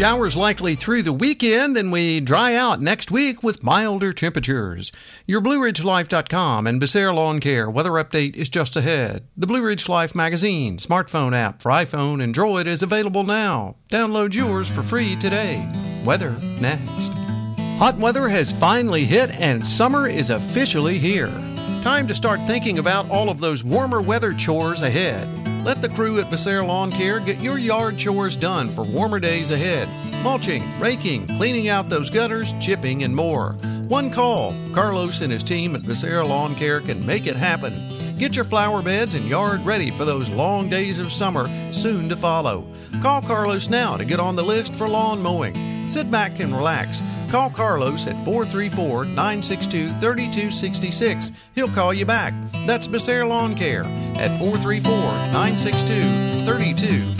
[0.00, 4.90] Showers likely through the weekend, then we dry out next week with milder temperatures.
[5.26, 9.28] Your BlueRidgeLife.com and Becerra Lawn Care weather update is just ahead.
[9.36, 13.76] The Blue Ridge Life magazine smartphone app for iPhone and Droid is available now.
[13.90, 15.66] Download yours for free today.
[16.02, 17.12] Weather next.
[17.76, 21.28] Hot weather has finally hit and summer is officially here.
[21.82, 25.28] Time to start thinking about all of those warmer weather chores ahead.
[25.64, 29.50] Let the crew at Becerra Lawn Care get your yard chores done for warmer days
[29.50, 29.88] ahead.
[30.24, 33.52] Mulching, raking, cleaning out those gutters, chipping, and more.
[33.86, 34.54] One call.
[34.72, 37.74] Carlos and his team at Becerra Lawn Care can make it happen.
[38.16, 42.16] Get your flower beds and yard ready for those long days of summer soon to
[42.16, 42.66] follow.
[43.02, 45.69] Call Carlos now to get on the list for lawn mowing.
[45.90, 47.02] Sit back and relax.
[47.32, 51.32] Call Carlos at 434 962 3266.
[51.56, 52.32] He'll call you back.
[52.64, 53.82] That's Becerra Lawn Care
[54.14, 54.92] at 434
[55.32, 57.19] 962 3266.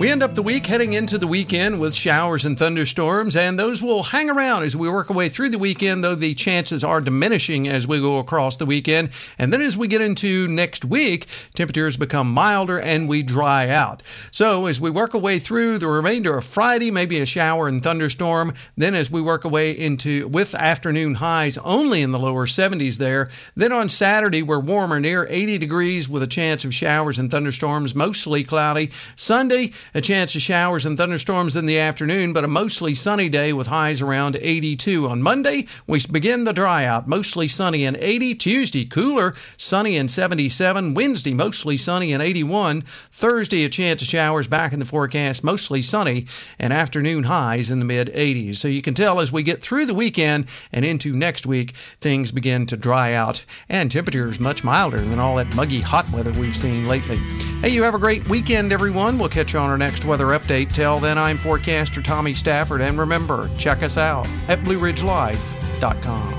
[0.00, 3.82] We end up the week heading into the weekend with showers and thunderstorms, and those
[3.82, 7.02] will hang around as we work our way through the weekend, though the chances are
[7.02, 9.10] diminishing as we go across the weekend.
[9.38, 14.02] And then as we get into next week, temperatures become milder and we dry out.
[14.30, 17.82] So as we work our way through the remainder of Friday, maybe a shower and
[17.82, 18.54] thunderstorm.
[18.78, 22.96] Then as we work our way into with afternoon highs only in the lower 70s
[22.96, 23.28] there.
[23.54, 27.94] Then on Saturday, we're warmer, near 80 degrees with a chance of showers and thunderstorms,
[27.94, 28.90] mostly cloudy.
[29.14, 33.52] Sunday, a chance of showers and thunderstorms in the afternoon, but a mostly sunny day
[33.52, 35.08] with highs around 82.
[35.08, 38.34] On Monday, we begin the dry out, mostly sunny and 80.
[38.34, 40.94] Tuesday, cooler, sunny and 77.
[40.94, 42.82] Wednesday, mostly sunny and 81.
[42.82, 46.26] Thursday, a chance of showers back in the forecast, mostly sunny,
[46.58, 48.56] and afternoon highs in the mid 80s.
[48.56, 52.32] So you can tell as we get through the weekend and into next week, things
[52.32, 56.56] begin to dry out and temperatures much milder than all that muggy hot weather we've
[56.56, 57.18] seen lately.
[57.60, 59.18] Hey, you have a great weekend, everyone.
[59.18, 60.72] We'll catch you on our next weather update.
[60.72, 66.29] Till then, I'm forecaster Tommy Stafford, and remember, check us out at BlueRidgeLife.com.